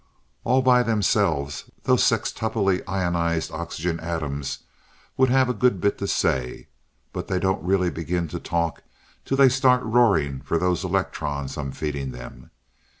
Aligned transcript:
"All 0.43 0.63
by 0.63 0.81
themselves, 0.81 1.65
those 1.83 2.01
sextuply 2.01 2.81
ionized 2.87 3.51
oxygen 3.51 3.99
atoms 3.99 4.63
would 5.15 5.29
have 5.29 5.47
a 5.47 5.53
good 5.53 5.79
bit 5.79 5.99
to 5.99 6.07
say, 6.07 6.69
but 7.13 7.27
they 7.27 7.37
don't 7.37 7.61
really 7.63 7.91
begin 7.91 8.27
to 8.29 8.39
talk 8.39 8.81
till 9.25 9.37
they 9.37 9.47
start 9.47 9.83
roaring 9.83 10.41
for 10.41 10.57
those 10.57 10.83
electrons 10.83 11.55
I'm 11.55 11.71
feeding 11.71 12.13
them. 12.13 12.49